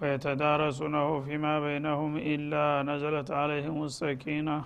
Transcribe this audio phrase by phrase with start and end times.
[0.00, 4.64] ويتدارسونه فيما بينهم إلا نزلت عليهم السكينة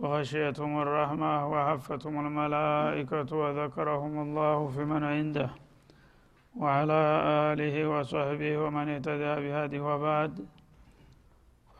[0.00, 5.50] وغشيتهم الرحمة وحفتهم الملائكة وذكرهم الله في من عنده
[6.56, 7.00] وعلى
[7.50, 10.34] آله وصحبه ومن اهتدى بهذه وبعد.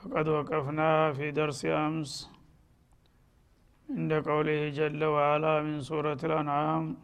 [0.02, 2.30] فقد وقفنا في درس أمس
[3.96, 6.96] عند قوله جل وعلا من سورة الأنعام.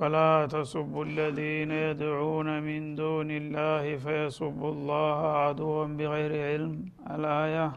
[0.00, 6.88] ولا تسبوا الذين يدعون من دون الله فيسبوا الله عدوا بغير علم.
[7.10, 7.72] الآية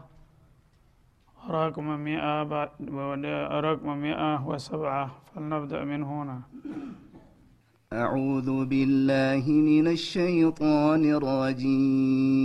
[1.50, 2.42] رقم مئة
[3.60, 6.38] رقم مئة وسبعة فلنبدأ من هنا.
[7.92, 12.44] أعوذ بالله من الشيطان الرجيم.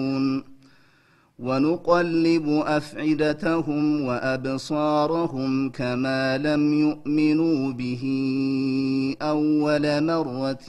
[1.41, 8.03] ونقلب أفعدتهم وأبصارهم كما لم يؤمنوا به
[9.21, 10.65] أول مرة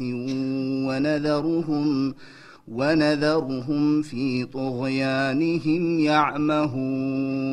[0.87, 2.15] ونذرهم
[2.69, 7.53] ونذرهم في طغيانهم يعمهون.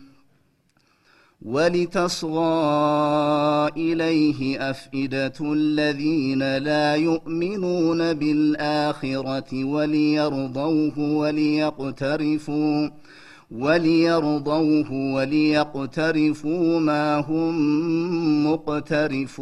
[1.41, 2.41] ولتصغى
[3.77, 12.89] إليه أفئدة الذين لا يؤمنون بالآخرة وليرضوه وليقترفوا
[13.51, 19.41] وليرضوه وليقترفوا ما هم مقترفون.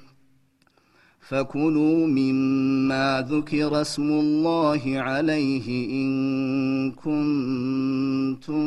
[1.31, 8.65] فكلوا مما ذكر اسم الله عليه إن كنتم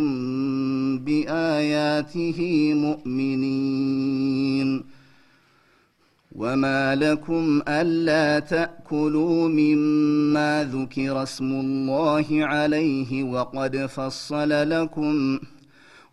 [0.99, 4.85] بآياته مؤمنين.
[6.37, 15.39] وما لكم الا تاكلوا مما ذكر اسم الله عليه وقد فصل لكم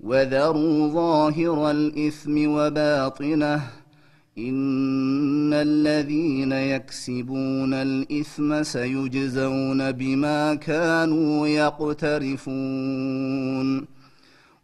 [0.00, 3.62] وذروا ظاهر الإثم وباطنه
[4.38, 12.38] إن الذين يكسبون الإثم سيجزون بما كانوا يقترفون.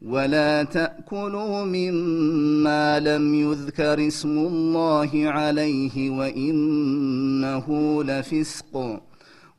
[0.02, 7.66] ولا تأكلوا مما لم يذكر اسم الله عليه وإنه
[8.04, 9.00] لفسق.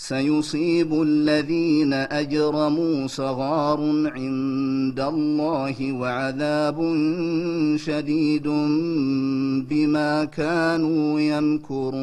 [0.00, 3.80] سيصيب الذين أجرموا صغار
[4.16, 6.78] عند الله وعذاب
[7.76, 8.46] شديد
[9.68, 12.00] بما كانوا يمكرون.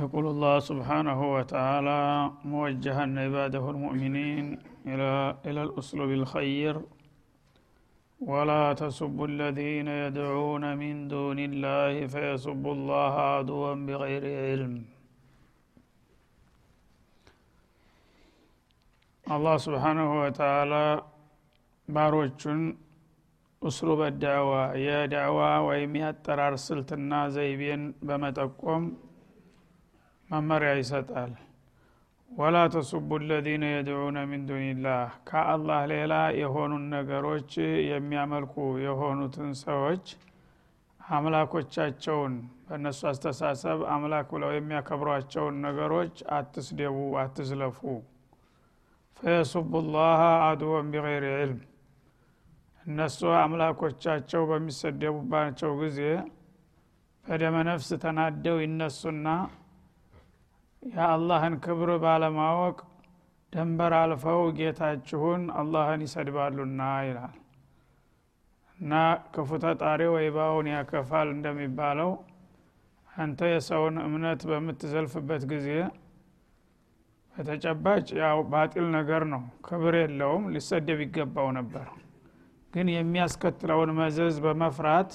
[0.00, 6.80] يقول الله سبحانه وتعالى موجها عباده المؤمنين إلى إلى الأسلوب الخير
[8.19, 14.73] ولا تسبوا الذين يدعون من دون الله فيسبوا الله عدوا بغير علم
[19.27, 20.85] الله سبحانه وتعالى
[21.87, 22.59] ባሮቹን
[23.61, 24.51] እስሉበ ዳዕዋ
[24.83, 28.83] የዳዕዋ ወይም የአጠራር ስልትና ዘይቤን በመጠቆም
[30.29, 31.31] መመሪያ ይሰጣል
[32.30, 37.50] ወላ ተሱቡ ለዚነ የድዑነ ሚን ዱኒላህ። ከአላህ ሌላ የሆኑን ነገሮች
[37.90, 40.04] የሚያመልኩ የሆኑትን ሰዎች
[41.00, 42.34] አምላኮቻቸውን
[42.66, 47.80] በእነሱ አስተሳሰብ አምላክ ብለው የሚያከብሯቸውን ነገሮች አትስደቡ አትዝለፉ።
[49.20, 51.60] ፈየሱቡ ላህ አድወን ቢገይር ዕልም
[52.86, 56.00] እነሱ አምላኮቻቸው በሚሰደቡባቸው ጊዜ
[57.24, 59.28] በደመ ነፍስ ተናደው ይነሱና
[60.86, 62.76] የአላህን ክብር ባለማወቅ
[63.52, 67.34] ደንበር አልፈው ጌታችሁን አላህን ይሰድባሉና ይላል።
[68.78, 68.92] እና
[69.34, 72.10] ክፉ ተጣሪ ወይባውን ያከፋል እንደሚባለው
[73.08, 75.68] አንተ የሰውን እምነት በምትዘልፍበት ጊዜ
[77.34, 81.86] በተጨባጭ ያው ባጢል ነገር ነው። ክብር የለውም ሊሰደብ ይገባው ነበር።
[82.72, 85.12] ግን የሚያስከትለውን መዘዝ በመፍራት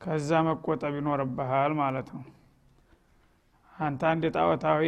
[0.00, 2.24] ከዛ መቆጠብ ይኖርብሃል ማለት ነው
[3.80, 4.82] አንተ አንድ ጣዖታዊ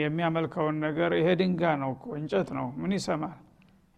[0.00, 3.36] የሚያመልከውን ነገር ይሄ ድንጋ ነው እኮ እንጨት ነው። ምን ይሰማል?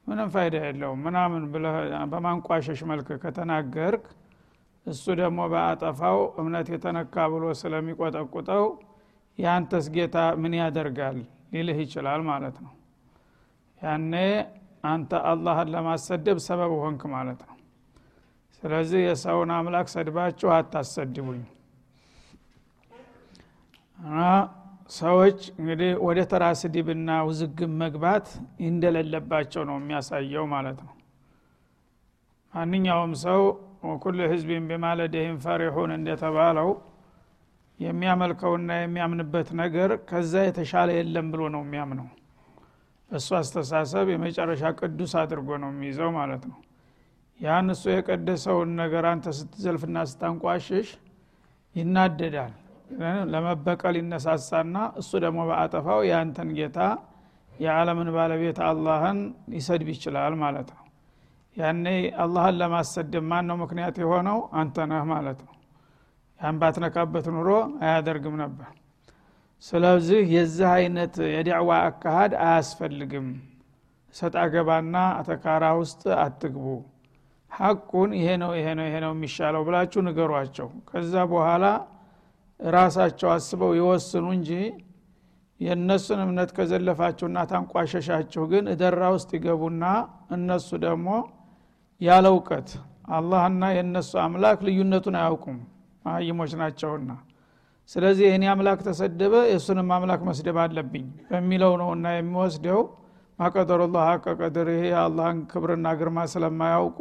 [0.06, 1.42] ምንም ፋይዳ የለውም። ምናምን
[2.12, 4.04] በማንቋሸሽ መልክ ከተናገርክ
[4.86, 8.64] እሱ ደግሞ በአጠፋው እምነት የተነካ ብሎ ስለሚቆጠቁጠው
[9.38, 11.18] የአንተስ ጌታ ምን ያደርጋል?
[11.52, 12.72] ሊልህ ይችላል ማለት ነው።
[13.82, 14.12] ያኔ
[14.84, 17.56] አንተ አላህን ለማሰደብ ሰበብ ሆንክ ማለት ነው።
[18.62, 21.42] ስለዚህ የሰውን አምላክ ሰድባችሁ አታሰድቡኝ
[24.90, 28.26] ሰዎች እንግዲህ ወደ ተራ ስድብና ውዝግብ መግባት
[28.66, 30.92] እንደሌለባቸው ነው የሚያሳየው ማለት ነው።
[32.54, 33.40] ማንኛውም ሰው
[34.02, 36.68] ኩል ህዝብን ቢማለደህም ፈሪሑን እንደተባለው
[37.80, 42.06] የሚያመልከውና የሚያምንበት ነገር ከዛ የተሻለ የለም ብሎ ነው የሚያምነው።
[43.10, 46.58] እሱ አስተሳሰብ የመጨረሻ ቅዱስ አድርጎ ነው የሚይዘው ማለት ነው።
[47.40, 50.88] ያን እሱ የቀደሰውን ነገር አንተ ስትዘልፍና ስታንቋሽሽ
[51.74, 52.54] ይናደዳል
[53.32, 56.78] ለመበቀል ይነሳሳና እሱ ደግሞ በአጠፋው የአንተን ጌታ
[57.52, 59.18] የዓለምን ባለቤት አላህን
[59.52, 60.82] ሊሰድብ ይችላል ማለት ነው።
[61.56, 61.86] ያኔ
[62.22, 64.38] አላህን ለማሰደብ ማን ነው ምክንያት የሆነው?
[64.60, 65.52] አንተ ነህ ማለት ነው።
[66.40, 67.50] ያን ባትነካበት ኑሮ
[67.84, 68.70] አያደርግም ነበር።
[69.64, 73.28] ስለዚህ የዚህ አይነት የዳዕዋ አካሃድ አያስፈልግም።
[74.14, 76.66] ሰጥ አገባና አተካራ ውስጥ አትግቡ።
[77.52, 81.64] ሐቁን ይሄ ነው ይሄ ነው ይሄ ነው የሚሻለው ብላችሁ ንገሯቸው። ከዛ በኋላ
[82.60, 84.50] ራሳቸው አስበው ይወስኑ እንጂ
[85.60, 89.84] የእነሱን እምነት ከዘለፋችሁና ታንቋሸሻችሁ ግን እደራ ውስጥ ይገቡና
[90.36, 91.08] እነሱ ደግሞ
[92.00, 92.70] ያለ እውቀት
[93.10, 95.58] አላህና የእነሱ አምላክ ልዩነቱን አያውቁም
[96.04, 97.10] ማይሞች ናቸውና።
[97.90, 102.80] ስለዚህ የእኔ አምላክ ተሰደበ የእሱንም አምላክ መስደብ አለብኝ በሚለው ነውና የሚወስደው።
[103.38, 107.00] ማቀደሩላህ ሀቀ ቀድር ይሄ የአላህን ክብርና ግርማ ስለማያውቁ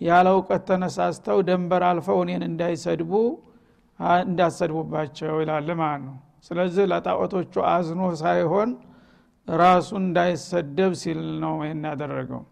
[0.00, 3.12] ያለ እውቀት ተነሳስተው ደንበር አልፈው እኔን እንዳይሰድቡ
[4.22, 6.16] እንዳሰድቡባቸው ይላል ማለት ነው።
[6.46, 8.70] ስለዚህ ለጣዖቶቹ አዝኖ ሳይሆን
[9.48, 12.42] ራሱን እንዳይሰደብ ሲል ነው ይህን ያደረገው።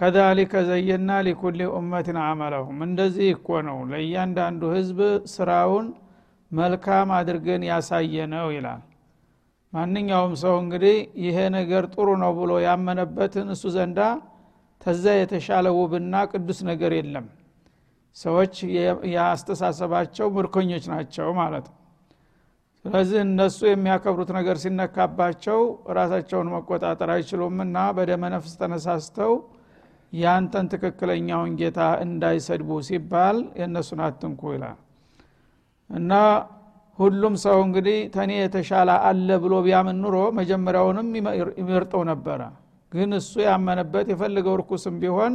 [0.00, 5.00] ከዛሊከ ዘየና ሊኩል ኡመትን አመለሁም። እንደዚህ እኮ ነው። ለእያንዳንዱ ህዝብ
[5.32, 5.88] ስራውን
[6.50, 8.80] መልካም አድርገን ያሳየ ነው ይላል።
[9.72, 14.00] ማንኛውም ሰው እንግዲህ ይሄ ነገር ጥሩ ነው ብሎ ያመነበትን እሱ ዘንዳ
[14.80, 17.26] ተዛ የተሻለ ውብና ቅዱስ ነገር የለም
[18.16, 18.54] ሰዎች
[19.12, 21.78] የአስተሳሰባቸው ምርኮኞች ናቸው ማለት ነው።
[22.84, 25.58] ስለዚህ እነሱ የሚያከብሩት ነገር ሲነካባቸው
[25.98, 29.32] ራሳቸውን መቆጣጠር አይችሉምና በደመ ነፍስ ተነሳስተው
[30.12, 34.78] ያንተን ትክክለኛውን ጌታ እንዳይሰድቡ ሲባል የእነሱን አትንኩ ይላል።
[35.90, 36.12] እና
[36.98, 41.08] ሁሉም ሰው እንግዲህ ተኔ የተሻለ አለ ብሎ ቢያምን ኑሮ መጀመሪያውንም
[41.60, 42.40] ይመርጠው ነበረ።
[42.92, 45.34] ግን እሱ ያመነበት የፈለገው ርኩስም ቢሆን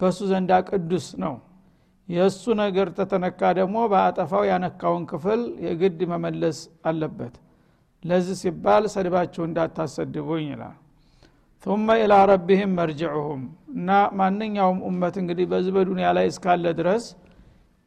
[0.00, 1.34] በእሱ ዘንዳ ቅዱስ ነው
[2.10, 7.34] የእሱ ነገር ተተነካ ደግሞ በአጠፋው ያነካውን ክፍል የግድ መመለስ አለበት።
[8.04, 10.76] ለዚህ ሲባል ሰድባችሁ እንዳታሰድቡኝ ይላል።
[11.66, 13.40] ثم ኢላ ረቢህም መርጅዑሁም
[13.72, 13.88] እና
[14.18, 17.04] ማንኛውም ኡመት እንግዲህ በዚህ በዱኒያ ላይ እስካለ ድረስ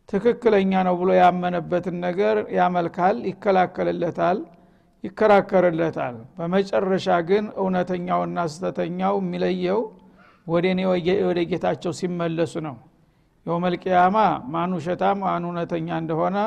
[0.10, 4.40] ትክክለኛ ነው ብሎ ያመነበትን ነገር ያመልካል ይከላከልለታል
[5.04, 9.82] ይከራከርለታል። በመጨረሻ ግን እውነተኛውና ስተተኛው የሚለየው
[10.48, 10.82] ወደ እኔ
[11.28, 12.76] ወደ ጌታቸው ሲመለሱ ነው
[13.46, 14.18] የውመልቅያማ
[14.54, 16.38] ማን ውሸታም ማን እውነተኛ እንደሆነ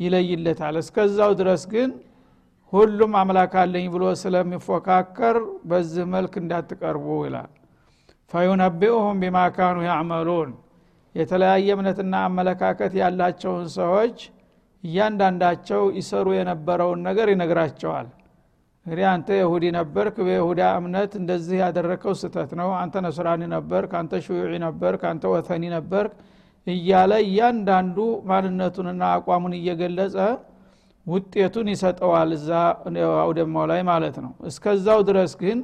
[0.00, 1.90] ይለይለታል። እስከዛው ድረስ ግን
[2.72, 5.36] ሁሉም አምላክ አለኝ ብሎ ስለሚፎካከር
[5.70, 7.50] በዚህ መልክ እንዳትቀርቡ ይላል።
[8.30, 10.50] ፈዩነቢኡሁም ቢማ ካኑ ያዕመሉን።
[11.14, 14.18] የተለያየ እምነትና አመለካከት ያላቸውን ሰዎች
[14.84, 18.06] እያንዳንዳቸው ይሰሩ የነበረውን ነገር ይነግራቸዋል
[18.86, 24.52] እንግዲህ አንተ የሁዲ ነበርክ በይሁዳ እምነት እንደዚህ ያደረከው ስተት ነው። አንተ ነስራኒ ነበርክ አንተ ሽዩዒ
[24.64, 26.12] ነበርክ አንተ ወተኒ ነበርክ
[26.66, 27.96] እያለ እያንዳንዱ
[28.30, 30.16] ማንነቱንና አቋሙን እየገለጸ
[31.06, 32.48] ውጤቱን ይሰጠዋል እዛ
[33.22, 35.60] አውደማው ላይ ማለት ነው። እስከዛው ድረስ ግን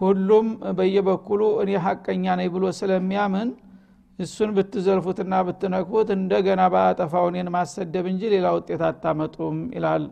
[0.00, 0.46] ሁሉም
[0.78, 3.48] በየበኩሉ እኔ ሀቀኛ ነኝ ብሎ ስለሚያምን
[4.18, 10.04] እሱን ብትዘልፉትና ብትነክፉት እንደገና በአጠፋው እኔን ማሰደብ እንጂ ሌላ ውጤት አታመጡም ይላል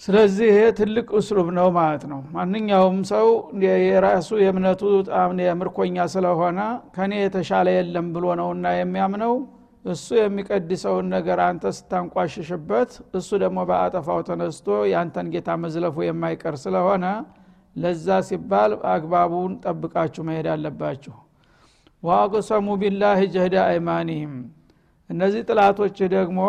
[0.00, 3.26] ስለዚህ ይሄ ትልቅ እስሉብ ነው ማለት ነው። ማንኛውም ሰው
[3.64, 4.82] የራሱ የእምነቱ
[5.42, 6.58] የምርኮኛ ስለሆነ
[6.96, 9.34] ከኔ የተሻለ የለም ብሎ ነውና የሚያምነው
[9.84, 17.04] እሱ የሚቀድሰውን ነገር አንተ ስታንቋሽሽበት እሱ ደግሞ በአጠፋው ተነስቶ የአንተን ጌታ መዝለፉ የማይቀር ስለሆነ
[17.76, 21.14] ለዛ ሲባል አግባቡን ጠብቃችሁ መሄድ አለባችሁ።
[22.02, 24.34] ዋቅሰሙ ቢላህ ጀህደ አይማኒህም።
[25.10, 26.40] እነዚህ ጥላቶች ደግሞ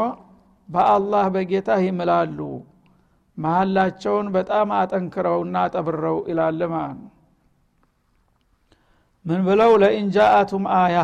[0.69, 2.39] በአላህ በጌታ ይምላሉ
[3.37, 6.59] መሀላቸውን በጣም አጠንክረውና አጠብረው ይላል
[6.95, 7.09] ነው።
[9.25, 9.71] ምን ብለው?
[9.81, 10.97] ለኢንጃአቱም አያ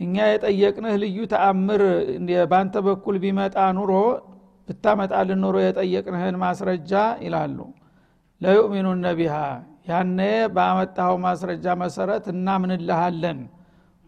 [0.00, 1.82] እኛ የጠየቅንህ ልዩ ተአምር
[2.50, 3.92] በአንተ በኩል ቢመጣ ኑሮ
[4.68, 6.92] ብታመጣልን ኑሮ የጠየቅንህን ማስረጃ
[7.24, 7.58] ይላሉ።
[8.40, 9.34] ለዩእሚኑነ ቢሃ
[9.90, 10.20] ያነ
[10.54, 13.38] ባመጣኸው ማስረጃ መሰረት እናምንልሃለን።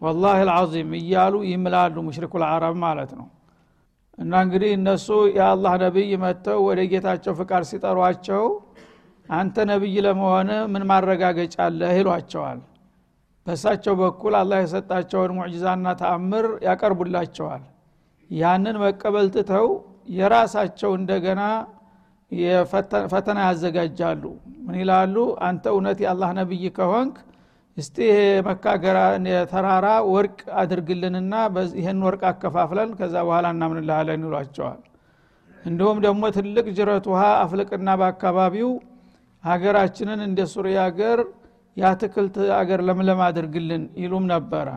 [0.01, 3.27] ወላህ ልዓዚም እያሉ ይምላሉ ሙሽሪኩ ልዓረብ ማለት ነው
[4.17, 8.43] እና እንግዲህ እነሱ የአላህ ነቢይ መጥተው ወደ ጌታቸው ፍቃድ ሲጠሯቸው
[9.29, 12.59] አንተ ነቢይ ለመሆን ምን ማረጋገጫ አለህ ይሏቸዋል።
[13.47, 17.63] በእሳቸው በኩል አላህ የሰጣቸውን ሙዕጅዛና ተአምር ያቀርቡላቸዋል።
[18.29, 19.67] ያንን መቀበል ትተው
[20.15, 21.41] የራሳቸው እንደገና
[23.11, 24.23] ፈተና ያዘጋጃሉ።
[24.65, 25.15] ምን ይላሉ?
[25.47, 27.15] አንተ እውነት የአላህ ነቢይ ከሆንክ
[27.77, 27.97] እስቲ
[28.47, 28.97] መካገራ
[29.51, 31.33] ተራራ ወርቅ አድርግልንና
[31.79, 34.81] ይህን ወርቅ አከፋፍለን ከዛ በኋላ እናምንልሃለን ይሏቸዋል።
[35.63, 38.69] እንዲሁም ደግሞ ትልቅ ጅረት ውሃ አፍልቅና በአካባቢው
[39.43, 41.19] ሀገራችንን እንደ ሱሪያ ሀገር
[41.77, 44.67] የአትክልት አገር ለምለም አድርግልን ይሉም ነበረ።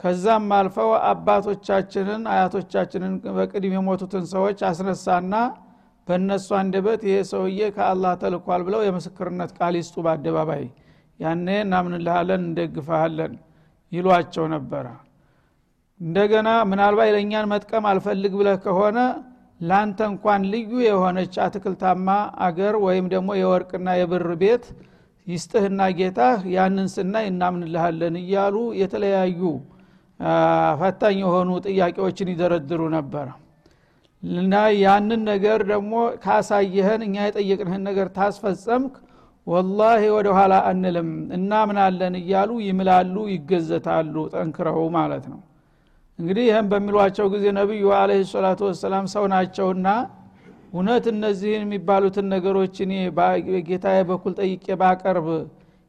[0.00, 5.34] ከዛም አልፈው አባቶቻችንን አያቶቻችንን በቅድም የሞቱትን ሰዎች አስነሳና
[6.06, 10.64] በእነሱ አንደበት ይሄ ሰውዬ ከአላህ ተልኳል ብለው የምስክርነት ቃል ይስጡ በአደባባይ
[11.20, 13.32] ያኔ እናምንልሃለን እንደግፈሃለን
[13.92, 14.86] ይሏቸው ነበረ።
[16.00, 18.98] እንደገና ምናልባት ለእኛን መጥቀም አልፈልግ ብለህ ከሆነ
[19.60, 22.08] ላንተ እንኳን ልዩ የሆነች አትክልታማ
[22.46, 24.64] አገር ወይም ደግሞ የወርቅና የብር ቤት
[25.26, 29.40] ይስጥህና ጌታህ ያንን ስናይ እናምንልሃለን እያሉ የተለያዩ
[30.80, 33.26] ፈታኝ የሆኑ ጥያቄዎችን ይደረድሩ ነበረ።
[34.22, 38.94] እና ያንን ነገር ደግሞ ካሳየህን እኛ የጠየቅንህን ነገር ታስፈጸምክ
[39.46, 45.40] ወላሂ ወደ ኋላ አንልም እናምናለን እያሉ ይምላሉ ይገዘታሉ ጠንክረው ማለት ነው።
[46.18, 49.88] እንግዲህ ይህም በሚሏቸው ጊዜ ነቢዩ አለህ ሰላቱ ወሰላም ሰው ናቸውና
[50.72, 55.28] እውነት እነዚህን የሚባሉትን ነገሮች እኔ በጌታዬ በኩል ጠይቄ ባቀርብ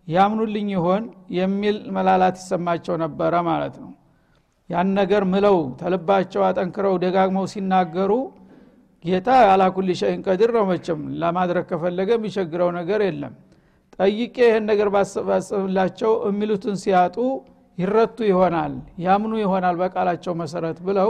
[0.08, 1.04] ያምኑልኝ ይሆን
[1.38, 3.90] የሚል መላላት ይሰማቸው ነበረ ማለት ነው።
[4.70, 8.12] ያን ነገር ምለው ተልባቸው አጠንክረው ደጋግመው ሲናገሩ
[9.04, 13.34] ጌታ አላኩል ሸይን ቀድር ነው መቸም ለማድረግ ከፈለገ የሚቸግረው ነገር የለም
[14.00, 17.16] ጠይቄ ይህን ነገር ባስብላቸው የሚሉትን ሲያጡ
[17.78, 21.10] ይረቱ ይሆናል ያምኑ ይሆናል በቃላቸው መሰረት ብለው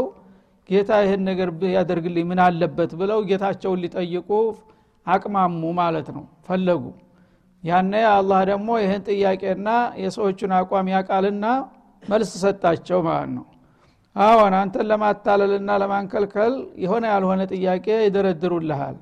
[0.69, 4.29] ጌታ ይህን ነገር ያደርግልኝ ምን አለበት ብለው ጌታቸውን ሊጠይቁ
[5.07, 6.83] አቅማሙ ማለት ነው ፈለጉ።
[7.63, 9.69] ያነ አላህ ደግሞ ይህን ጥያቄና
[10.01, 11.45] የሰዎቹን አቋም ያቃልና
[12.03, 13.45] መልስ ሰጣቸው ማለት ነው።
[14.15, 18.95] አሁን አንተን ለማታለልና ለማንከልከል የሆነ ያልሆነ ጥያቄ ይደረድሩልሃል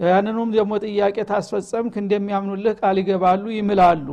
[0.00, 4.06] ያንኑም ደግሞ ጥያቄ ታስፈጸምክ እንደሚያምኑልህ ቃል ይገባሉ ይምላሉ።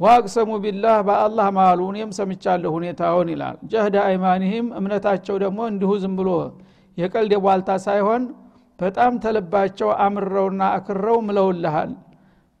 [0.00, 6.30] ዋቅሰሙ ቢላህ በአላህ ማሉ እኔም ሰምቻለሁ ሁኔታውን ይላል። ጀህደ አይማኒህም እምነታቸው ደግሞ እንዲሁ ዝም ብሎ
[6.98, 8.22] የቀልድ የቧልታ ሳይሆን
[8.78, 11.92] በጣም ተልባቸው አምረውና አክረው ምለውልሃል።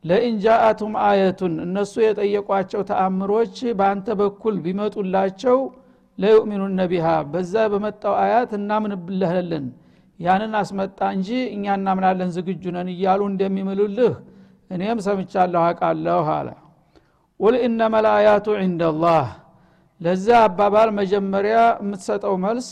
[0.04, 5.58] ለኢንጃአቱም አየቱን እነሱ የጠየቋቸው ተአምሮች በአንተ በኩል ቢመጡላቸው
[6.18, 9.64] ለዩእሚኑነ ቢሃ በዛ በመጣው አያት እናምንብለህልን
[10.20, 14.12] ያንን አስመጣ እንጂ እኛ እናምናለን ዝግጁ ነን እያሉ እንደሚምሉልህ
[14.70, 16.48] እኔም ሰምቻለሁ አቃለሁ አለ።
[17.40, 19.26] ቁል ኢነማ ልአያቱ ዕንደላህ
[20.00, 22.68] ለዛ አባባል መጀመሪያ የምትሰጠው መልስ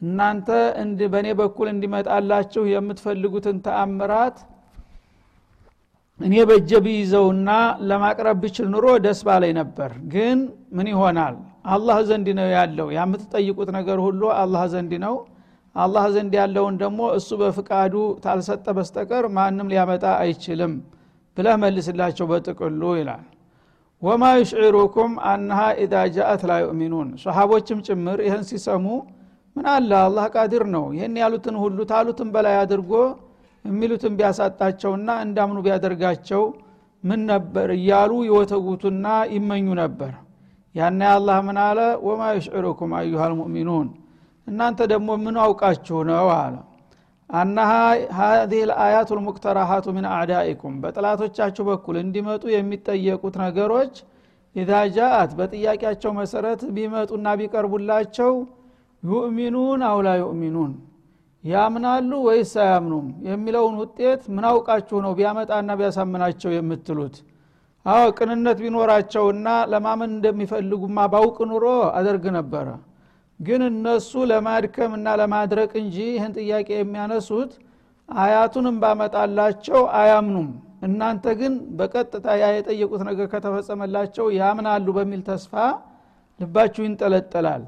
[0.00, 0.48] እናንተ
[1.12, 4.36] በእኔ በኩል እንዲመጣላችሁ የምትፈልጉትን ተአምራት
[6.20, 7.50] እኔ በእጀ ብይዘውና
[7.88, 10.38] ለማቅረብ ብችል ኑሮ ደስ ባላይ ነበር። ግን
[10.76, 11.34] ምን ይሆናል?
[11.72, 15.14] አላህ ዘንድ ነው ያለው። የምትጠይቁት ነገር ሁሉ አላህ ዘንድ ነው
[15.76, 20.72] አላህ ዘንድ ያለውን ደግሞ እሱ በፍቃዱ ታልሰጠ በስተቀር ማንም ሊያመጣ አይችልም
[21.36, 23.22] ብለህ መልስላቸው በጥቅሉ ይላል።
[24.02, 28.86] ወማ ዩሽዒሩኩም አነሃ ኢዛ ጃአት ላ ዩእሚኑን። ሰሓቦችም ጭምር ይህን ሲሰሙ
[29.56, 29.90] ምን አለ?
[30.06, 32.92] አላህ ቃዲር ነው። ይህን ያሉትን ሁሉ ታሉትን በላይ አድርጎ
[33.64, 36.42] የሚሉትን ቢያሳጣቸውና እንዳምኑ ቢያደርጋቸው
[37.04, 40.12] ምን ነበር እያሉ ይወተጉቱና ይመኙ ነበር።
[40.74, 41.78] ያና አላህ ምን አለ?
[42.06, 43.88] ወማ ዩሽዒሩኩም አዩሃ ልሙእሚኑን
[44.46, 46.54] እናንተ ደግሞ ምን አውቃችሁ ነው አለ።
[47.30, 47.70] አናሃ
[48.18, 53.94] ሀዚህ ልአያቱ ልሙቅተራሃቱ ምን አዕዳኢኩም በጥላቶቻችሁ በኩል እንዲመጡ የሚጠየቁት ነገሮች
[54.56, 58.32] ኢዛ ጃአት በጥያቄያቸው መሰረት ቢመጡና ቢቀርቡላቸው
[59.02, 60.72] ዩእሚኑን አውላ ዩእሚኑን
[61.44, 67.14] ያምናሉ ወይስ አያምኑም የሚለውን ውጤት ምን አውቃችሁ ነው ቢያመጣና ቢያሳምናቸው የምትሉት?
[67.86, 71.64] አዎ ቅንነት ቢኖራቸውና ለማመን እንደሚፈልጉማ ባውቅ ኑሮ
[71.98, 72.66] አደርግ ነበረ
[73.42, 77.52] ግን እነሱ ለማድከም እና ለማድረቅ እንጂ ይህን ጥያቄ የሚያነሱት
[78.08, 80.48] አያቱንም ባመጣላቸው አያምኑም።
[80.86, 85.52] እናንተ ግን በቀጥታ ያ የጠየቁት ነገር ከተፈጸመላቸው ያምናሉ በሚል ተስፋ
[86.40, 87.62] ልባችሁ ይንጠለጠላል።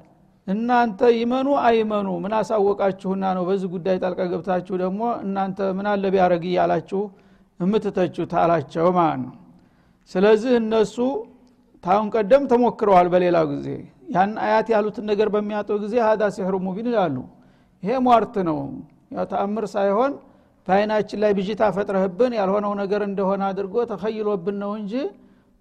[0.46, 3.44] እናንተ ይመኑ አይመኑ ምን አሳወቃችሁና ነው?
[3.48, 7.00] በዚህ ጉዳይ ጣልቃ ገብታችሁ ደግሞ እናንተ ምን አለ ቢያረግ እያላችሁ
[7.60, 9.34] የምትተቹት አላቸው ማለት ነው።
[10.10, 10.96] ስለዚህ እነሱ
[11.84, 13.68] ታሁን ቀደም ተሞክረዋል በሌላው ጊዜ
[14.08, 17.16] ያን አያት ያሉትን ነገር በሚያጡ ጊዜ ሀዳ ሲሕሩ ሙቢን ይላሉ።
[17.82, 18.58] ይሄ ሟርት ነው።
[19.30, 20.12] ተአምር ሳይሆን
[20.68, 24.92] በአይናችን ላይ ብዥታ ፈጥረህብን ያልሆነው ነገር እንደሆነ አድርጎ ተኸይሎብን ነው እንጂ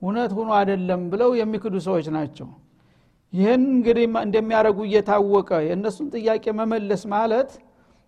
[0.01, 2.47] እውነት ሁኖ አይደለም ብለው የሚክዱ ሰዎች ናቸው።
[3.33, 7.51] ይህን እንግዲህ እንደሚያደርጉ እየታወቀ የእነሱን ጥያቄ መመለስ ማለት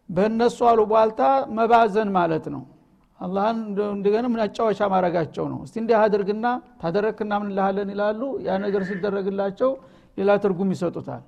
[0.10, 1.22] በእነሱ አሉቧልታ
[1.58, 2.64] መባዘን ማለት ነው።
[3.20, 5.60] አላህን እንደገና መጫወቻ ማድረጋቸው ነው?
[5.66, 6.46] እስቲ እንዲህ አድርግና
[6.82, 9.72] ታደረግክና ምንልሃለን ይላሉ። ያ ነገር ሲደረግላቸው
[10.18, 11.24] ሌላ ትርጉም ይሰጡታል።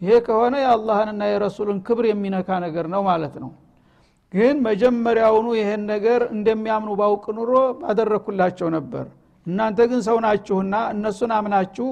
[0.00, 3.50] ይሄ ከሆነ የአላህንና የረሱልን ክብር የሚነካ ነገር ነው ማለት ነው።
[4.32, 9.04] ግን መጀመሪያውኑ ይሄን ነገር እንደሚያምኑ ባውቅ ኑሮ ባደረግኩላቸው ነበር።
[9.46, 11.88] እናንተ ግን ሰው ናችሁና እነሱን አምናችሁ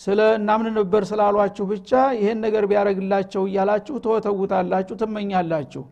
[0.00, 5.82] ስለ እናምን ነበር ስላሏችሁ ብቻ ይሄን ነገር ቢያደረግላቸው እያላችሁ ተወተውታላችሁ ትመኛላችሁ።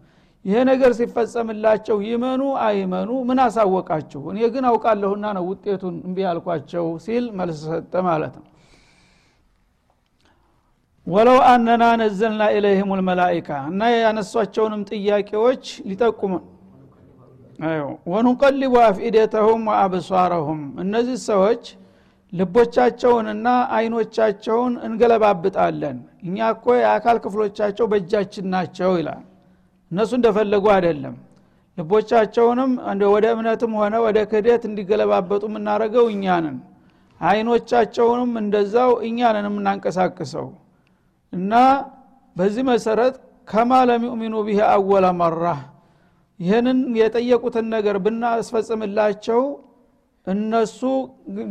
[0.44, 4.22] ይሄ ነገር ሲፈጸምላቸው ይመኑ አይመኑ ምን አሳወቃችሁ?
[4.32, 8.46] እኔ ግን አውቃለሁና ነው ውጤቱን እምቢ ያልኳቸው ሲል መልስ ሰጠ ማለት ነው
[11.06, 16.32] ወለው አነና ነዘልና ኢለይህም ልመላይካ እና ያነሷቸውንም ጥያቄዎች ሊጠቁም
[18.12, 21.64] ወኑቀሊቡ አፍኢደተሁም ወአብሷረሁም። እነዚህ ሰዎች
[22.32, 29.22] ልቦቻቸውንና አይኖቻቸውን እንገለባብጣለን። እኛ እኮ የአካል ክፍሎቻቸው በእጃችን ናቸው ይላል።
[29.90, 31.16] እነሱ እንደፈለጉ አይደለም።
[31.78, 32.72] ልቦቻቸውንም
[33.14, 36.56] ወደ እምነትም ሆነ ወደ ክህደት እንዲገለባበጡ የምናደረገው እኛንን
[37.20, 40.48] አይኖቻቸውንም እንደዛው እኛንን የምናንቀሳቅሰው
[41.32, 41.52] እና
[42.36, 43.14] በዚህ መሰረት
[43.48, 44.34] ከማ ለም ዩእሚኑ
[44.70, 45.44] አወለ መራ።
[46.40, 49.42] ይህንን የጠየቁትን ነገር ብናስፈጽምላቸው
[50.26, 50.80] እነሱ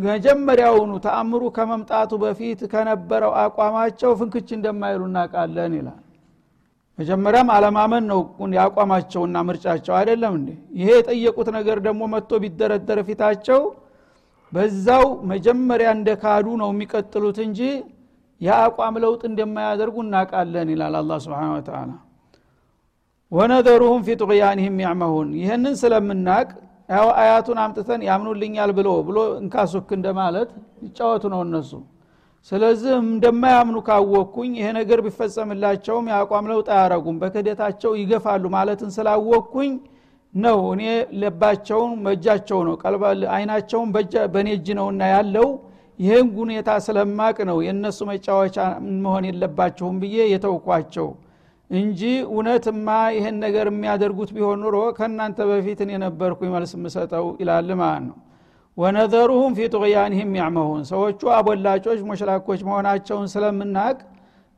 [0.05, 5.99] መጀመሪያውኑ ተአምሩ ከመምጣቱ በፊት ከነበረው አቋማቸው ፍንክች እንደማይሉ እናውቃለን ይላል።
[6.99, 8.19] መጀመሪያም አለማመን ነው
[8.55, 10.49] የአቋማቸውና ምርጫቸው አይደለም እንዴ?
[10.79, 13.61] ይሄ የጠየቁት ነገር ደግሞ መጥቶ ቢደረደር ፊታቸው
[14.53, 17.59] በዛው መጀመሪያ እንደ ካዱ ነው የሚቀጥሉት እንጂ
[18.41, 21.89] የአቋም ለውጥ እንደማያደርጉ እናውቃለን ይላል አላ ስብን ወተላ
[23.31, 26.47] ወነዘሩሁም ፊ ጡቅያንህም ያዕመሁን። ይህንን ስለምናቅ
[26.89, 30.49] ያው አያቱን አምጥተን ያምኑልኛል ብሎ ብሎ እንካሱክ እንደማለት
[30.85, 31.71] ይጫወቱ ነው እነሱ።
[32.51, 39.71] ስለዚህ እንደማያምኑ ካወቅኩኝ ይሄ ነገር ቢፈጸምላቸውም የአቋም ለውጥ አያረጉም በክህደታቸው ይገፋሉ ማለትን ስላወቅኩኝ
[40.33, 40.83] ነው። እኔ
[41.21, 42.75] ለባቸውን በእጃቸው ነው
[43.33, 43.89] አይናቸውን
[44.33, 45.47] በእኔ እጅ ነውና ያለው
[45.99, 48.57] ይህን ሁኔታ ስለማቅ ነው የእነሱ መጫወቻ
[48.99, 51.07] መሆን የለባቸውም ብዬ የተውኳቸው
[51.69, 58.03] እንጂ እውነትማ ይህን ነገር የሚያደርጉት ቢሆን ኑሮ ከእናንተ በፊት እኔ ነበርኩ መልስ የምሰጠው ይላል ማለት
[58.07, 58.17] ነው።
[58.77, 63.97] ወነዘሩሁም ፊ ጡቅያንህም ያዕመሁን ሰዎቹ አቦላጮች ሙሽላኮች መሆናቸውን ስለምናቅ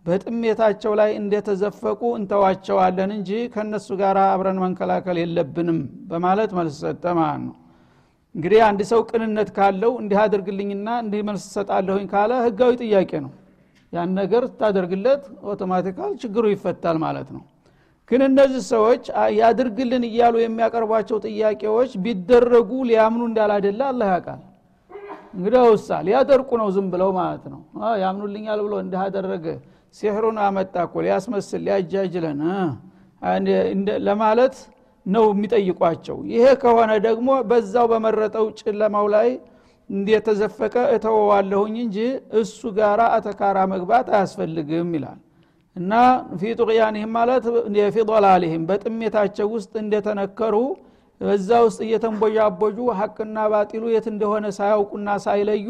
[0.05, 5.79] በጥሜታቸው ላይ እንደተዘፈቁ እንተዋቸዋለን እንጂ ከእነሱ ጋር አብረን መንከላከል የለብንም
[6.11, 7.55] በማለት መልስ ሰጠ ማለት ነው
[8.35, 13.31] እንግዲህ አንድ ሰው ቅንነት ካለው እንዲህ አድርግልኝና እንዲህ መልስ ሰጣለሁኝ ካለ ህጋዊ ጥያቄ ነው።
[13.93, 17.41] ያን ነገር ታደርግለት automatical ችግሩ ይፈታል ማለት ነው።
[18.11, 19.03] ግን እነዚህ ሰዎች
[19.39, 24.41] ያድርግልን እያሉ የሚያቀርቧቸው ጥያቄዎች ቢደረጉ ሊያምኑ እንዳላደለ አላህ ያውቃል።
[25.35, 27.59] እንግዲህ ውሃ ሊያደርቁ ነው ዝም ብለው ማለት ነው።
[28.03, 29.45] ያምኑልኛል ብሎ እንዲህ አደረገ።
[29.95, 32.41] ሲሕሩን አመጣ እኮ ሊያስመስል ሊያጃጅለን
[34.07, 34.55] ለማለት
[35.05, 39.29] ነው የሚጠይቋቸው። ይሄ ከሆነ ደግሞ በዛው በመረጠው ጨለማው ላይ
[39.89, 41.97] እንደተዘፈቀ እተወዋለሁኝ እንጂ
[42.41, 45.19] እሱ ጋራ አተካራ መግባት አያስፈልግም ይላል።
[45.75, 45.91] እና
[46.39, 47.43] ፊ ጡቅያንህም ማለት
[47.93, 50.55] ፊ ضላልህም በጥሜታቸው ውስጥ እንደተነከሩ
[51.21, 55.67] በዛ ውስጥ እየተንቦዣቦጁ ሀቅና ባጢሉ የት እንደሆነ ሳያውቁና ሳይለዩ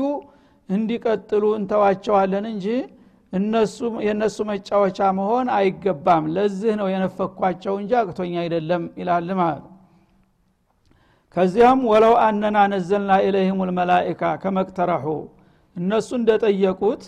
[0.70, 2.67] እንዲቀጥሉ እንተዋቸዋለን እንጂ
[3.34, 9.78] የእነሱ መጫወቻ መሆን አይገባም። ለዚህ ነው የነፈኳቸው እንጂ አቅቶኛ አይደለም ይላል ማለት ነው።
[11.36, 15.06] ከዚያም ወለው አነና ነዘልና ኢለይህም ልመላይካ ከመቅተረሑ
[15.76, 17.04] እነሱ እንደጠየቁት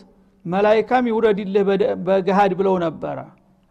[0.46, 1.64] መላይካም ይውረድልህ
[2.08, 3.18] በገሃድ ብለው ነበረ።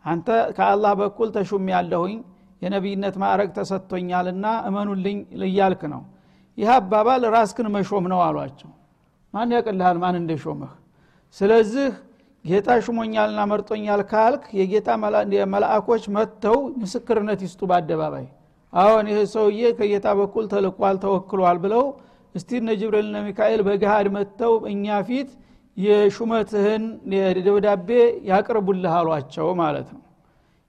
[0.05, 2.15] አንተ ከአላህ በኩል ተሹም ያለሁኝ
[2.63, 6.03] የነቢይነት ማዕረግ ተሰጥቶኛልና እመኑልኝ እያልክ ነው።
[6.59, 8.71] ይህ አባባል ራስክን መሾም ነው አሏቸው።
[9.35, 9.97] ማን ያቅልሃል?
[10.03, 10.73] ማን እንደሾመህ
[11.37, 11.87] ስለዚህ
[12.45, 14.89] ጌታ ሹሞኛልና መርጦኛል ካልክ የጌታ
[15.53, 18.27] መላእኮች መጥተው ምስክርነት ይስጡ በአደባባይ።
[18.73, 21.85] አሁን ይህ ሰውዬ ከጌታ በኩል ተልቋል ተወክሏል ብለው
[22.35, 25.31] እስቲ እነ ጅብሪልና ሚካኤል በገሃድ መጥተው እኛ ፊት
[25.77, 26.83] የሹመትህን
[27.47, 27.89] ደብዳቤ
[28.31, 30.03] ያቅርቡልህ አሏቸው ማለት ነው።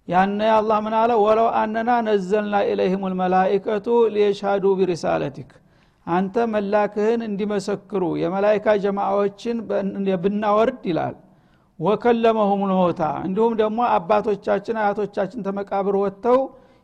[0.07, 1.11] ያነ አላህ ምን አለ?
[1.25, 5.51] ወለው አነና ነዘልና ኢለይህም ልመላይከቱ ሊየሻዱ ቢሪሳለቲክ።
[6.07, 9.57] አንተ መላክህን እንዲመሰክሩ የመላይካ ጀማዎችን
[10.23, 11.15] ብናወርድ ይላል
[11.79, 16.39] ወከለመሁም ልሞታ እንዲሁም ደግሞ አባቶቻችን አያቶቻችን ተመቃብር ወጥተው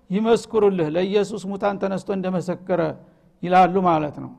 [0.10, 2.82] ይመስክሩልህ ለኢየሱስ ሙታን ተነስቶ እንደመሰከረ
[3.44, 4.32] ይላሉ ማለት ነው።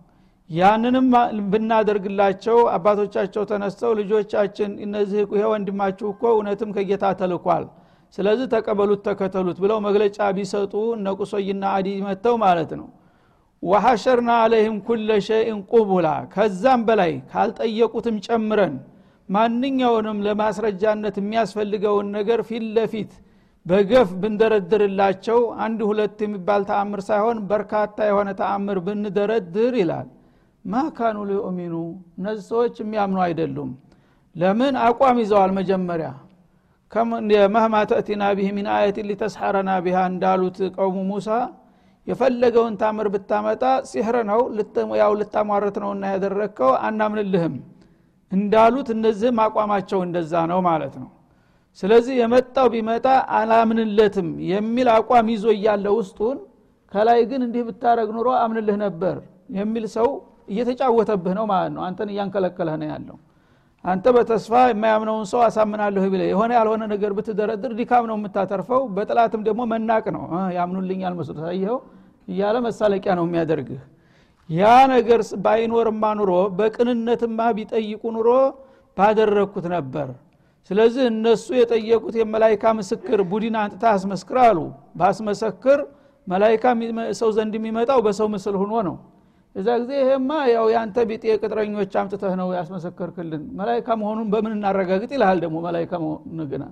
[0.50, 1.06] ያንንም
[1.52, 7.64] ብናደርግላቸው አባቶቻቸው ተነስተው ልጆቻችን እነዚህ ይሄ ወንድማችሁ እኮ እውነትም ከጌታ ተልኳል
[8.14, 11.06] ስለዚህ ተቀበሉት ተከተሉት ብለው መግለጫ ቢሰጡ እነ
[11.72, 12.88] አዲ መጥተው ማለት ነው።
[13.62, 18.74] ወሐሸርና አለህም ኩለ ሸይን ቁቡላ ከዛም በላይ ካልጠየቁትም ጨምረን
[19.30, 23.12] ማንኛውንም ለማስረጃነት የሚያስፈልገውን ነገር ፊት ለፊት
[23.66, 30.08] በገፍ ብንደረድርላቸው አንድ ሁለት የሚባል ተአምር ሳይሆን በርካታ የሆነ ተአምር ብንደረድር ይላል።
[30.64, 31.74] ማካኑ ሊኡሚኑ?
[32.18, 33.70] እነዚህ ሰዎች የሚያምኑ አይደሉም።
[34.36, 34.74] ለምን?
[34.86, 36.10] አቋም ይዘዋል መጀመሪያ።
[37.54, 41.28] መህማ ተእቲና ቢህ ሚን አየትን ሊተስሐረና ቢሃ እንዳሉት ቀውሙ ሙሳ
[42.06, 44.40] የፈለገውን ታምር ብታመጣ ሲሕር ነው
[45.00, 47.54] ያው ልታሟረት ነውና ያደረግከው አናምንልህም
[48.32, 51.08] እንዳሉት እነዚህም አቋማቸው እንደዛ ነው ማለት ነው።
[51.78, 53.06] ስለዚህ የመጣው ቢመጣ
[53.38, 56.38] አላምንለትም የሚል አቋም ይዞ እያለ ውስጡን
[56.92, 59.16] ከላይ ግን እንዲህ ብታረግ ኑሮ አምንልህ ነበር
[59.56, 60.08] የሚል ሰው
[60.52, 63.16] እየተጫወተብህ ነው ማለት ነው። አንተን እያንከለከለህ ነው ያለው።
[63.84, 69.60] አንተ በተስፋ የማያምነውን ሰው አሳምናለሁ ብለ የሆነ ያልሆነ ነገር ብትደረድር ዲካም ነው የምታተርፈው በጥላትም ደግሞ
[69.72, 70.24] መናቅ ነው።
[70.56, 71.78] ያምኑልኛል መስሎ ታየኸው
[72.28, 73.80] እያለ መሳለቂያ ነው የሚያደርግህ
[74.50, 78.28] ያ ነገር ባይኖርማ ኑሮ በቅንነትማ ቢጠይቁ ኑሮ
[78.96, 80.08] ባደረግኩት ነበር።
[80.70, 84.58] ስለዚህ እነሱ የጠየቁት የመላይካ ምስክር ቡድን አንጥታ አስመስክር አሉ።
[85.00, 85.78] ባስመሰክር
[86.26, 86.64] መላይካ
[87.20, 88.96] ሰው ዘንድ የሚመጣው በሰው ምስል ሁኖ ነው።
[89.56, 95.38] እዛ ጊዜ ይሄማ ያው የአንተ ቢጤ ቅጥረኞች አምጥተህ ነው ያስመሰከርክልን። መላይካ መሆኑን በምን እናረጋግጥ ይልሃል
[95.44, 95.92] ደግሞ መላይካ
[96.52, 96.64] ግና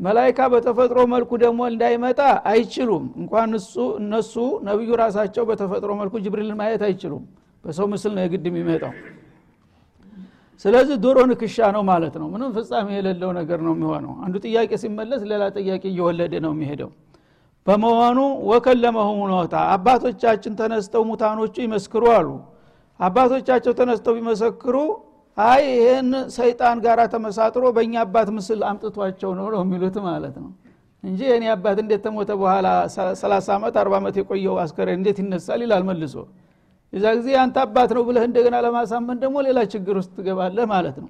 [0.00, 4.34] መላይካ በተፈጥሮ መልኩ ደግሞ እንዳይመጣ አይችሉም። እንኳን እሱ እነሱ
[4.68, 7.22] ነቢዩ ራሳቸው በተፈጥሮ መልኩ ጅብሪልን ማየት አይችሉም።
[7.64, 8.92] በሰው ምስል ነው የግድ የሚመጣው።
[10.64, 15.22] ስለዚህ ዶሮ ንክሻ ነው ማለት ነው። ምንም ፍጻሜ የሌለው ነገር ነው የሚሆነው። አንዱ ጥያቄ ሲመለስ
[15.30, 16.90] ሌላ ጥያቄ እየወለደ ነው የሚሄደው።
[17.66, 18.18] በመሆኑ
[18.50, 22.28] ወከለመሁ ሞታ አባቶቻችን ተነስተው ሙታኖቹ ይመስክሩ አሉ።
[23.00, 24.76] አባቶቻቸው ተነስተው ቢመሰክሩ
[25.36, 30.50] አይ ይህን ሰይጣን ጋር ተመሳጥሮ በእኛ አባት ምስል አምጥቷቸው ነው ነው የሚሉት ማለት ነው።
[31.04, 35.82] እንጂ የኔ አባት እንዴት ተሞተ በኋላ 30 ዓመት 40 ዓመት የቆየው አስከሬ እንዴት ይነሳል ይላል
[35.88, 36.14] መልሶ።
[36.92, 41.08] የዛ ጊዜ አንተ አባት ነው ብለህ እንደገና ለማሳመን ደግሞ ሌላ ችግር ውስጥ ትገባለህ ማለት ነው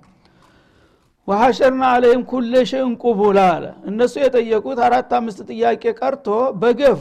[1.28, 6.26] ወሐሸርና አለይም ኩለ ሸይን ቁቡላ አለ። እነሱ የጠየቁት አራት አምስት ጥያቄ ቀርቶ
[6.60, 7.00] በገፍ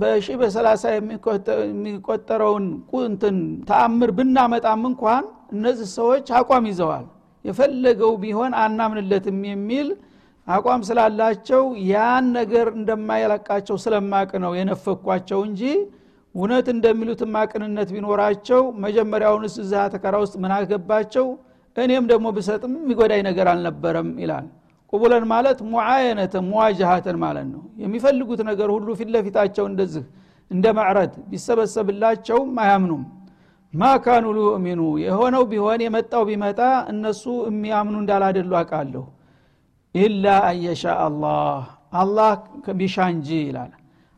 [0.00, 3.36] በሺ በሰላሳ የሚቆጠረውን ቁንትን
[3.68, 7.04] ተአምር ብናመጣም እንኳን እነዚህ ሰዎች አቋም ይዘዋል።
[7.44, 9.88] የፈለገው ቢሆን አናምንለትም የሚል
[10.46, 15.62] አቋም ስላላቸው ያን ነገር እንደማይለቃቸው ስለማቅ ነው የነፈኳቸው እንጂ
[16.34, 21.26] እውነት እንደሚሉት ማቅንነት ቢኖራቸው መጀመሪያውንስ እዛ ተከራ ውስጥ ምን አገባቸው
[21.76, 24.46] እኔም ደግሞ ብሰጥም የሚጎዳኝ ነገር አልነበረም ይላል።
[24.92, 30.04] ቁቡለን ማለት ሙዓየነተን ሙዋጃሃተን ማለት ነው። የሚፈልጉት ነገር ሁሉ ፊት ለፊታቸው እንደዚህ
[30.50, 33.02] እንደ ማዕረድ ቢሰበሰብላቸውም አያምኑም።
[33.72, 36.60] ማ ካኑ ሊዩእሚኑ የሆነው ቢሆን የመጣው ቢመጣ
[36.92, 39.04] እነሱ የሚያምኑ እንዳላደሉ አቃለሁ
[39.94, 41.60] ኢላ አየሻ አላህ
[42.00, 42.32] አላህ
[42.80, 43.70] ቢሻ እንጂ ይላል።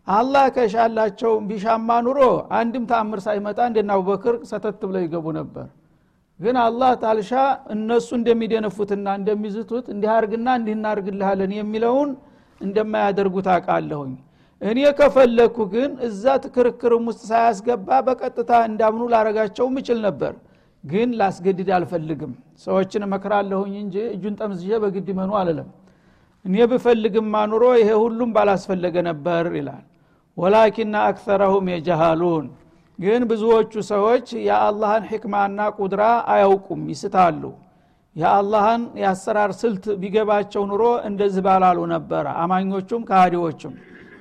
[0.07, 2.21] አላህ ከሻላቸው ቢሻማ ኑሮ
[2.59, 5.67] አንድም ተአምር ሳይመጣ እንደና አቡበክር ሰተት ብለው ይገቡ ነበር
[6.42, 7.33] ግን አላህ ታልሻ
[7.74, 12.11] እነሱ እንደሚደነፉትና እንደሚዝቱት እንዲህ አርግና እንዲህ የሚለውን
[12.61, 14.12] እንደማያደርጉት አውቃለሁኝ።
[14.62, 16.24] እኔ ከፈለግኩ ግን እዛ
[16.55, 20.35] ክርክርም ውስጥ ሳያስገባ በቀጥታ እንዳምኑ ላረጋቸውም እችል ነበር
[20.85, 22.33] ግን ላስገድድ አልፈልግም።
[22.64, 25.68] ሰዎችን እመክራለሁኝ እንጂ እጁን ጠምዝዤ በግድ መኑ አልለም
[26.44, 29.85] እኔ ብፈልግማ ኑሮ ይሄ ሁሉም ባላስፈለገ ነበር ይላል።
[30.37, 32.46] ወላኪና አክተረሁም የጀሃሉን
[33.03, 37.43] ግን ብዙዎቹ ሰዎች የአላህን ሕክማና ቁድራ አያውቁም ይስታሉ።
[38.17, 43.75] የአላህን የአሰራር ስልት ቢገባቸው ኑሮ እንደዚህ ባላሉ ነበረ አማኞቹም ከሃዲዎቹም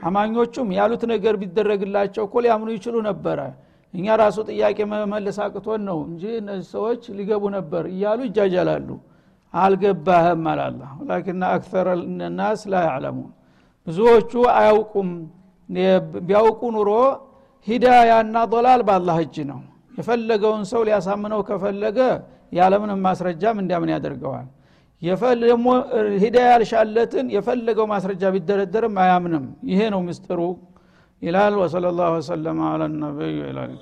[0.07, 3.39] አማኞቹም ያሉት ነገር ቢደረግላቸው እኮ ሊያምኑ ይችሉ ነበረ።
[3.93, 8.89] እኛ ራሱ ጥያቄ መመለስ አቅቶን ነው እንጂ እነዚህ ሰዎች ሊገቡ ነበር እያሉ ይጃጃላሉ።
[9.53, 11.87] አልገባህም አላላ ወላኪና አክተረ
[12.37, 13.31] ናስ ላ ያዕለሙን።
[13.87, 15.09] ብዙዎቹ አያውቁም።
[16.23, 16.89] ቢያውቁ ኑሮ
[17.67, 19.59] ሂዳያና ዶላል በአላህ እጅ ነው።
[19.93, 21.99] የፈለገውን ሰው ሊያሳምነው ከፈለገ
[22.57, 24.47] ያለምንም ማስረጃም እንዲያምን ያደርገዋል።
[25.43, 25.67] ደግሞ
[26.23, 30.41] ሂዳያ ያልሻለትን የፈለገው ማስረጃ ቢደረደርም አያምንም። ይሄ ነው ምስጢሩ
[31.21, 33.73] ይላል። ወሰለ ላሁ ወሰለማ አላ ነቢይ ይላል